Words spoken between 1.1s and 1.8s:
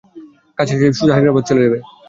হায়দ্রাবাদে চলে যাব।